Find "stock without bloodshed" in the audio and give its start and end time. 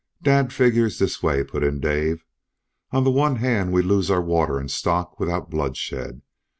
4.71-6.23